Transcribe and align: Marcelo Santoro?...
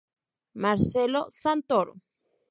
Marcelo 0.63 1.21
Santoro?... 1.41 1.93